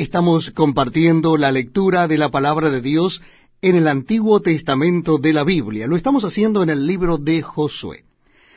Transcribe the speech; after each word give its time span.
Estamos 0.00 0.50
compartiendo 0.52 1.36
la 1.36 1.52
lectura 1.52 2.08
de 2.08 2.16
la 2.16 2.30
palabra 2.30 2.70
de 2.70 2.80
Dios 2.80 3.20
en 3.60 3.76
el 3.76 3.86
Antiguo 3.86 4.40
Testamento 4.40 5.18
de 5.18 5.34
la 5.34 5.44
Biblia. 5.44 5.86
Lo 5.86 5.94
estamos 5.94 6.24
haciendo 6.24 6.62
en 6.62 6.70
el 6.70 6.86
libro 6.86 7.18
de 7.18 7.42
Josué. 7.42 8.06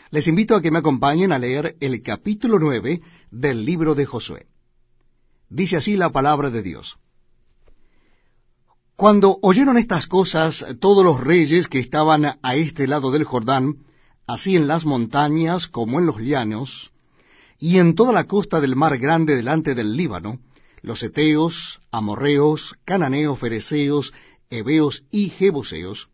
Les 0.09 0.29
invito 0.29 0.55
a 0.55 0.61
que 0.61 0.71
me 0.71 0.79
acompañen 0.79 1.33
a 1.33 1.39
leer 1.39 1.75
el 1.81 2.01
capítulo 2.01 2.59
nueve 2.59 3.01
del 3.29 3.65
libro 3.65 3.93
de 3.93 4.05
Josué. 4.05 4.45
Dice 5.49 5.75
así 5.75 5.97
la 5.97 6.11
palabra 6.11 6.49
de 6.49 6.63
Dios. 6.63 6.95
Cuando 8.95 9.37
oyeron 9.41 9.77
estas 9.77 10.07
cosas 10.07 10.65
todos 10.79 11.03
los 11.03 11.19
reyes 11.19 11.67
que 11.67 11.79
estaban 11.79 12.37
a 12.41 12.55
este 12.55 12.87
lado 12.87 13.11
del 13.11 13.25
Jordán, 13.25 13.79
así 14.27 14.55
en 14.55 14.69
las 14.69 14.85
montañas 14.85 15.67
como 15.67 15.99
en 15.99 16.05
los 16.05 16.19
llanos, 16.19 16.93
y 17.59 17.79
en 17.79 17.95
toda 17.95 18.13
la 18.13 18.27
costa 18.27 18.61
del 18.61 18.77
mar 18.77 18.97
grande 18.97 19.35
delante 19.35 19.75
del 19.75 19.97
Líbano, 19.97 20.39
los 20.83 21.01
eteos, 21.01 21.81
amorreos, 21.91 22.75
cananeos, 22.83 23.39
fereceos, 23.39 24.13
heveos 24.49 25.05
y 25.09 25.29
jebuseos, 25.29 26.09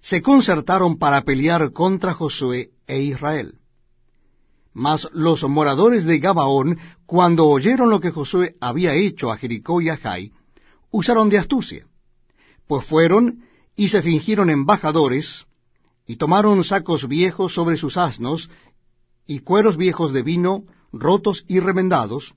se 0.00 0.20
concertaron 0.20 0.98
para 0.98 1.22
pelear 1.22 1.72
contra 1.72 2.14
Josué 2.14 2.70
e 2.88 3.00
Israel. 3.00 3.60
Mas 4.74 5.08
los 5.12 5.44
moradores 5.44 6.04
de 6.04 6.18
Gabaón, 6.18 6.78
cuando 7.06 7.46
oyeron 7.46 7.90
lo 7.90 8.00
que 8.00 8.10
Josué 8.10 8.56
había 8.60 8.94
hecho 8.94 9.30
a 9.30 9.36
Jericó 9.38 9.80
y 9.80 9.88
a 9.88 9.96
Jai, 9.96 10.32
usaron 10.90 11.28
de 11.28 11.38
astucia, 11.38 11.86
pues 12.66 12.84
fueron 12.84 13.44
y 13.76 13.88
se 13.88 14.02
fingieron 14.02 14.50
embajadores, 14.50 15.46
y 16.06 16.16
tomaron 16.16 16.64
sacos 16.64 17.06
viejos 17.06 17.54
sobre 17.54 17.76
sus 17.76 17.96
asnos, 17.96 18.50
y 19.26 19.38
cueros 19.38 19.76
viejos 19.76 20.12
de 20.12 20.22
vino, 20.22 20.64
rotos 20.92 21.44
y 21.46 21.60
remendados, 21.60 22.34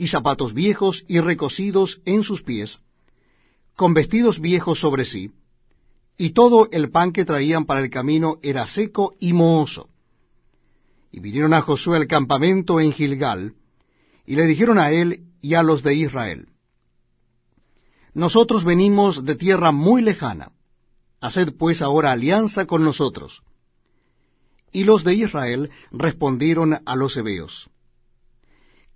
y 0.00 0.08
zapatos 0.08 0.54
viejos 0.54 1.04
y 1.08 1.20
recocidos 1.20 2.00
en 2.06 2.22
sus 2.22 2.42
pies, 2.42 2.78
con 3.76 3.92
vestidos 3.92 4.40
viejos 4.40 4.80
sobre 4.80 5.04
sí, 5.04 5.30
y 6.16 6.30
todo 6.30 6.70
el 6.72 6.90
pan 6.90 7.12
que 7.12 7.26
traían 7.26 7.66
para 7.66 7.82
el 7.82 7.90
camino 7.90 8.38
era 8.42 8.66
seco 8.66 9.12
y 9.20 9.34
mohoso. 9.34 9.90
Y 11.12 11.20
vinieron 11.20 11.52
a 11.52 11.60
Josué 11.60 11.98
al 11.98 12.06
campamento 12.06 12.80
en 12.80 12.94
Gilgal, 12.94 13.56
y 14.24 14.36
le 14.36 14.46
dijeron 14.46 14.78
a 14.78 14.90
él 14.90 15.24
y 15.42 15.52
a 15.52 15.62
los 15.62 15.82
de 15.82 15.94
Israel, 15.94 16.48
Nosotros 18.14 18.64
venimos 18.64 19.22
de 19.26 19.34
tierra 19.34 19.70
muy 19.70 20.00
lejana, 20.00 20.52
haced 21.20 21.52
pues 21.58 21.82
ahora 21.82 22.12
alianza 22.12 22.64
con 22.64 22.84
nosotros. 22.84 23.42
Y 24.72 24.84
los 24.84 25.04
de 25.04 25.12
Israel 25.12 25.68
respondieron 25.90 26.80
a 26.86 26.96
los 26.96 27.18
hebeos, 27.18 27.68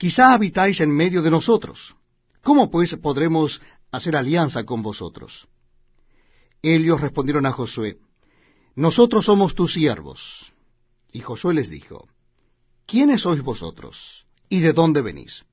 Quizá 0.04 0.34
habitáis 0.34 0.82
en 0.82 0.90
medio 0.90 1.22
de 1.22 1.30
nosotros. 1.30 1.96
¿Cómo 2.42 2.70
pues 2.70 2.94
podremos 2.96 3.62
hacer 3.90 4.16
alianza 4.16 4.64
con 4.64 4.82
vosotros? 4.82 5.48
Ellos 6.60 7.00
respondieron 7.00 7.46
a 7.46 7.52
Josué, 7.52 7.96
Nosotros 8.76 9.24
somos 9.24 9.54
tus 9.54 9.72
siervos. 9.72 10.52
Y 11.10 11.20
Josué 11.20 11.54
les 11.54 11.70
dijo, 11.70 12.06
¿quiénes 12.86 13.22
sois 13.22 13.40
vosotros? 13.40 14.26
¿Y 14.50 14.60
de 14.60 14.74
dónde 14.74 15.00
venís? 15.00 15.46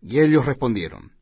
Y 0.00 0.18
ellos 0.18 0.44
respondieron, 0.44 1.12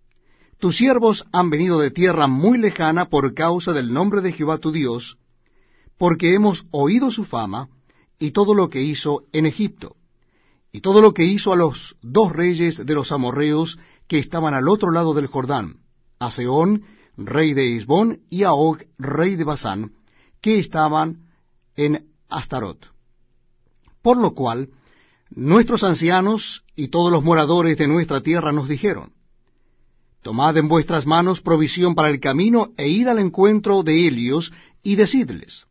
Tus 0.56 0.78
siervos 0.78 1.26
han 1.32 1.50
venido 1.50 1.78
de 1.78 1.90
tierra 1.90 2.26
muy 2.26 2.56
lejana 2.56 3.10
por 3.10 3.34
causa 3.34 3.74
del 3.74 3.92
nombre 3.92 4.22
de 4.22 4.32
Jehová 4.32 4.56
tu 4.56 4.72
Dios, 4.72 5.18
porque 5.98 6.34
hemos 6.34 6.64
oído 6.70 7.10
su 7.10 7.26
fama 7.26 7.68
y 8.18 8.30
todo 8.30 8.54
lo 8.54 8.70
que 8.70 8.80
hizo 8.80 9.24
en 9.34 9.44
Egipto 9.44 9.96
y 10.72 10.80
todo 10.80 11.00
lo 11.00 11.14
que 11.14 11.24
hizo 11.24 11.52
a 11.52 11.56
los 11.56 11.96
dos 12.02 12.32
reyes 12.32 12.84
de 12.84 12.94
los 12.94 13.12
amorreos 13.12 13.78
que 14.06 14.18
estaban 14.18 14.54
al 14.54 14.68
otro 14.68 14.90
lado 14.90 15.14
del 15.14 15.26
Jordán, 15.26 15.80
a 16.18 16.30
Seón, 16.30 16.84
rey 17.16 17.54
de 17.54 17.66
Isbón, 17.66 18.20
y 18.30 18.44
a 18.44 18.52
Og, 18.52 18.82
rey 18.98 19.36
de 19.36 19.44
Basán, 19.44 19.92
que 20.40 20.58
estaban 20.58 21.28
en 21.76 22.06
Astarot. 22.28 22.90
Por 24.02 24.16
lo 24.16 24.34
cual, 24.34 24.70
nuestros 25.30 25.84
ancianos 25.84 26.64
y 26.76 26.88
todos 26.88 27.12
los 27.12 27.22
moradores 27.22 27.76
de 27.76 27.88
nuestra 27.88 28.20
tierra 28.20 28.52
nos 28.52 28.68
dijeron, 28.68 29.12
Tomad 30.22 30.58
en 30.58 30.68
vuestras 30.68 31.06
manos 31.06 31.40
provisión 31.40 31.94
para 31.94 32.10
el 32.10 32.20
camino 32.20 32.72
e 32.76 32.88
id 32.88 33.06
al 33.08 33.18
encuentro 33.18 33.82
de 33.82 34.06
ellos 34.06 34.52
y 34.82 34.96
decidles, 34.96 35.66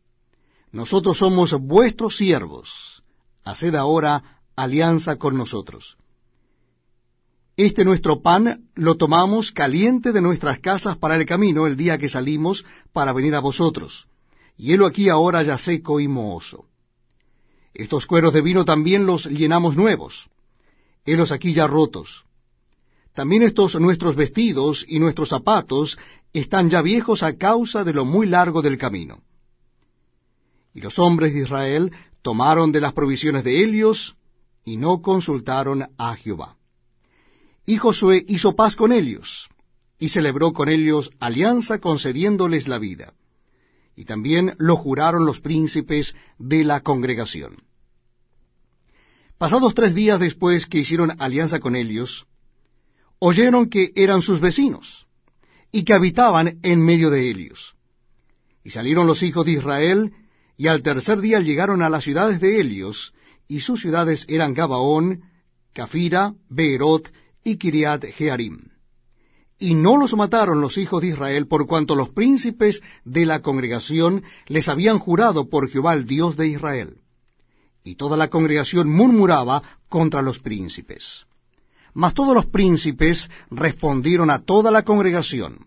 Nosotros 0.72 1.18
somos 1.18 1.52
vuestros 1.52 2.16
siervos, 2.16 3.02
haced 3.44 3.74
ahora 3.74 4.39
alianza 4.62 5.16
con 5.16 5.36
nosotros. 5.36 5.96
Este 7.56 7.84
nuestro 7.84 8.22
pan 8.22 8.68
lo 8.74 8.96
tomamos 8.96 9.52
caliente 9.52 10.12
de 10.12 10.20
nuestras 10.20 10.60
casas 10.60 10.96
para 10.96 11.16
el 11.16 11.26
camino 11.26 11.66
el 11.66 11.76
día 11.76 11.98
que 11.98 12.08
salimos 12.08 12.64
para 12.92 13.12
venir 13.12 13.34
a 13.34 13.40
vosotros, 13.40 14.06
y 14.56 14.72
helo 14.72 14.86
aquí 14.86 15.08
ahora 15.08 15.42
ya 15.42 15.58
seco 15.58 16.00
y 16.00 16.08
mohoso. 16.08 16.66
Estos 17.74 18.06
cueros 18.06 18.32
de 18.32 18.40
vino 18.40 18.64
también 18.64 19.06
los 19.06 19.26
llenamos 19.26 19.76
nuevos, 19.76 20.28
helos 21.04 21.32
aquí 21.32 21.52
ya 21.52 21.66
rotos. 21.66 22.24
También 23.14 23.42
estos 23.42 23.74
nuestros 23.78 24.16
vestidos 24.16 24.84
y 24.88 24.98
nuestros 24.98 25.28
zapatos 25.28 25.98
están 26.32 26.70
ya 26.70 26.80
viejos 26.80 27.22
a 27.22 27.36
causa 27.36 27.84
de 27.84 27.92
lo 27.92 28.04
muy 28.04 28.26
largo 28.26 28.62
del 28.62 28.78
camino. 28.78 29.20
Y 30.72 30.80
los 30.80 30.98
hombres 30.98 31.34
de 31.34 31.40
Israel 31.40 31.92
tomaron 32.22 32.70
de 32.72 32.80
las 32.80 32.92
provisiones 32.92 33.44
de 33.44 33.62
Helios 33.62 34.16
y 34.70 34.76
no 34.76 35.02
consultaron 35.02 35.88
a 35.98 36.14
Jehová. 36.14 36.56
Y 37.66 37.76
Josué 37.78 38.24
hizo 38.28 38.54
paz 38.54 38.76
con 38.76 38.92
ellos, 38.92 39.48
y 39.98 40.10
celebró 40.10 40.52
con 40.52 40.68
ellos 40.68 41.10
alianza 41.18 41.80
concediéndoles 41.80 42.68
la 42.68 42.78
vida. 42.78 43.12
Y 43.96 44.04
también 44.04 44.54
lo 44.58 44.76
juraron 44.76 45.26
los 45.26 45.40
príncipes 45.40 46.14
de 46.38 46.62
la 46.62 46.82
congregación. 46.82 47.56
Pasados 49.38 49.74
tres 49.74 49.92
días 49.92 50.20
después 50.20 50.66
que 50.66 50.78
hicieron 50.78 51.20
alianza 51.20 51.58
con 51.58 51.74
ellos, 51.74 52.28
oyeron 53.18 53.68
que 53.68 53.90
eran 53.96 54.22
sus 54.22 54.38
vecinos, 54.38 55.08
y 55.72 55.82
que 55.82 55.94
habitaban 55.94 56.60
en 56.62 56.80
medio 56.80 57.10
de 57.10 57.28
ellos. 57.28 57.74
Y 58.62 58.70
salieron 58.70 59.08
los 59.08 59.24
hijos 59.24 59.44
de 59.46 59.52
Israel, 59.52 60.12
y 60.56 60.68
al 60.68 60.84
tercer 60.84 61.20
día 61.20 61.40
llegaron 61.40 61.82
a 61.82 61.90
las 61.90 62.04
ciudades 62.04 62.40
de 62.40 62.60
Helios, 62.60 63.14
y 63.50 63.58
sus 63.58 63.80
ciudades 63.80 64.24
eran 64.28 64.54
Gabaón, 64.54 65.24
Cafira, 65.72 66.34
Beerot 66.48 67.12
y 67.42 67.56
Kiriat 67.56 68.04
Jearim. 68.04 68.70
Y 69.58 69.74
no 69.74 69.96
los 69.96 70.14
mataron 70.14 70.60
los 70.60 70.78
hijos 70.78 71.02
de 71.02 71.08
Israel 71.08 71.48
por 71.48 71.66
cuanto 71.66 71.96
los 71.96 72.10
príncipes 72.10 72.80
de 73.04 73.26
la 73.26 73.40
congregación 73.42 74.22
les 74.46 74.68
habían 74.68 75.00
jurado 75.00 75.50
por 75.50 75.68
Jehová 75.68 75.94
el 75.94 76.06
Dios 76.06 76.36
de 76.36 76.46
Israel. 76.46 76.98
Y 77.82 77.96
toda 77.96 78.16
la 78.16 78.28
congregación 78.28 78.88
murmuraba 78.88 79.62
contra 79.88 80.22
los 80.22 80.38
príncipes. 80.38 81.26
Mas 81.92 82.14
todos 82.14 82.36
los 82.36 82.46
príncipes 82.46 83.28
respondieron 83.50 84.30
a 84.30 84.44
toda 84.44 84.70
la 84.70 84.84
congregación, 84.84 85.66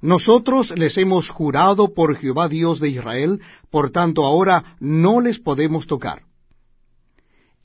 Nosotros 0.00 0.72
les 0.74 0.96
hemos 0.96 1.28
jurado 1.28 1.92
por 1.92 2.16
Jehová 2.16 2.48
Dios 2.48 2.80
de 2.80 2.88
Israel, 2.88 3.42
por 3.70 3.90
tanto 3.90 4.24
ahora 4.24 4.76
no 4.80 5.20
les 5.20 5.38
podemos 5.38 5.86
tocar 5.86 6.31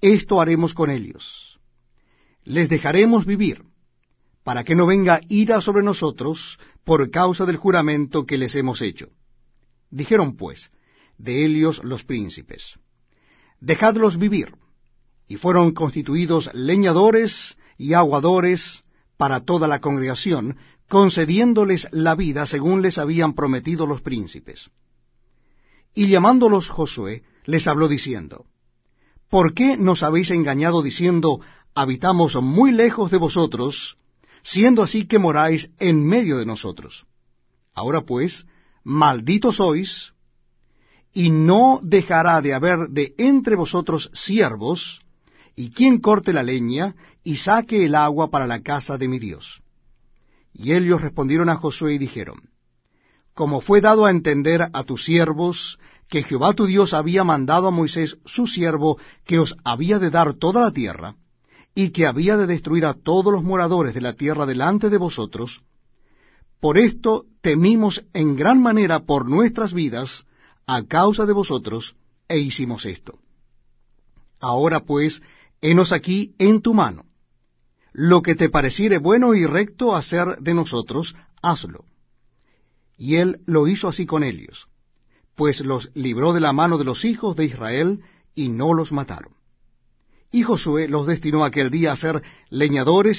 esto 0.01 0.41
haremos 0.41 0.73
con 0.73 0.89
ellos. 0.89 1.59
Les 2.43 2.69
dejaremos 2.69 3.25
vivir, 3.25 3.63
para 4.43 4.63
que 4.63 4.75
no 4.75 4.85
venga 4.85 5.21
ira 5.27 5.59
sobre 5.61 5.83
nosotros 5.83 6.59
por 6.83 7.09
causa 7.11 7.45
del 7.45 7.57
juramento 7.57 8.25
que 8.25 8.37
les 8.37 8.55
hemos 8.55 8.81
hecho. 8.81 9.09
Dijeron 9.89 10.37
pues, 10.37 10.71
de 11.17 11.45
ellos 11.45 11.83
los 11.83 12.03
príncipes, 12.03 12.79
dejadlos 13.59 14.17
vivir. 14.17 14.55
Y 15.27 15.35
fueron 15.35 15.73
constituidos 15.73 16.49
leñadores 16.53 17.57
y 17.77 17.93
aguadores 17.93 18.85
para 19.17 19.41
toda 19.41 19.67
la 19.67 19.81
congregación, 19.81 20.55
concediéndoles 20.87 21.89
la 21.91 22.15
vida 22.15 22.45
según 22.45 22.81
les 22.81 22.97
habían 22.97 23.33
prometido 23.33 23.85
los 23.85 23.99
príncipes. 24.01 24.69
Y 25.93 26.07
llamándolos 26.07 26.69
Josué, 26.69 27.23
les 27.43 27.67
habló 27.67 27.89
diciendo, 27.89 28.45
¿por 29.29 29.53
qué 29.53 29.77
nos 29.77 30.03
habéis 30.03 30.31
engañado 30.31 30.81
diciendo, 30.81 31.39
habitamos 31.75 32.35
muy 32.41 32.71
lejos 32.71 33.11
de 33.11 33.17
vosotros, 33.17 33.97
siendo 34.43 34.83
así 34.83 35.05
que 35.05 35.19
moráis 35.19 35.69
en 35.79 36.05
medio 36.05 36.37
de 36.37 36.45
nosotros? 36.45 37.05
Ahora 37.73 38.01
pues, 38.01 38.45
malditos 38.83 39.57
sois, 39.57 40.13
y 41.13 41.29
no 41.29 41.79
dejará 41.83 42.41
de 42.41 42.53
haber 42.53 42.89
de 42.89 43.15
entre 43.17 43.55
vosotros 43.55 44.09
siervos, 44.13 45.01
y 45.55 45.71
quien 45.71 45.99
corte 45.99 46.33
la 46.33 46.43
leña, 46.43 46.95
y 47.23 47.37
saque 47.37 47.85
el 47.85 47.95
agua 47.95 48.29
para 48.29 48.47
la 48.47 48.61
casa 48.61 48.97
de 48.97 49.07
mi 49.07 49.19
Dios. 49.19 49.61
Y 50.53 50.73
ellos 50.73 51.01
respondieron 51.01 51.49
a 51.49 51.55
Josué 51.55 51.95
y 51.95 51.97
dijeron, 51.97 52.49
como 53.37 53.61
fue 53.61 53.81
dado 53.81 54.07
a 54.07 54.09
entender 54.09 54.67
a 54.73 54.83
tus 54.83 55.05
siervos 55.05 55.77
que 56.09 56.23
Jehová 56.23 56.53
tu 56.53 56.65
Dios 56.65 56.95
había 56.95 57.23
mandado 57.23 57.67
a 57.67 57.71
Moisés 57.71 58.17
su 58.25 58.47
siervo 58.47 58.97
que 59.25 59.37
os 59.37 59.55
había 59.63 59.99
de 59.99 60.09
dar 60.09 60.33
toda 60.33 60.59
la 60.59 60.71
tierra, 60.71 61.17
y 61.75 61.91
que 61.91 62.07
había 62.07 62.35
de 62.35 62.47
destruir 62.47 62.87
a 62.87 62.95
todos 62.95 63.31
los 63.31 63.43
moradores 63.43 63.93
de 63.93 64.01
la 64.01 64.13
tierra 64.13 64.47
delante 64.47 64.89
de 64.89 64.97
vosotros, 64.97 65.61
por 66.59 66.79
esto 66.79 67.25
temimos 67.41 68.03
en 68.13 68.35
gran 68.35 68.59
manera 68.59 69.01
por 69.01 69.29
nuestras 69.29 69.71
vidas 69.71 70.25
a 70.65 70.81
causa 70.85 71.27
de 71.27 71.33
vosotros, 71.33 71.95
e 72.27 72.39
hicimos 72.39 72.87
esto. 72.87 73.19
Ahora 74.39 74.79
pues, 74.79 75.21
henos 75.61 75.91
aquí 75.91 76.33
en 76.39 76.63
tu 76.63 76.73
mano. 76.73 77.05
Lo 77.93 78.23
que 78.23 78.33
te 78.33 78.49
pareciere 78.49 78.97
bueno 78.97 79.35
y 79.35 79.45
recto 79.45 79.95
hacer 79.95 80.37
de 80.39 80.55
nosotros, 80.55 81.15
hazlo. 81.43 81.85
Y 82.97 83.15
él 83.15 83.41
lo 83.45 83.67
hizo 83.67 83.87
así 83.87 84.05
con 84.05 84.23
ellos, 84.23 84.67
pues 85.35 85.61
los 85.61 85.91
libró 85.93 86.33
de 86.33 86.41
la 86.41 86.51
mano 86.51 86.77
de 86.77 86.83
los 86.83 87.05
hijos 87.05 87.35
de 87.35 87.45
Israel, 87.45 88.01
y 88.33 88.49
no 88.49 88.73
los 88.73 88.91
mataron. 88.91 89.33
Y 90.31 90.43
Josué 90.43 90.87
los 90.87 91.07
destinó 91.07 91.45
aquel 91.45 91.71
día 91.71 91.93
a 91.93 91.95
ser 91.95 92.21
leñadores 92.49 93.15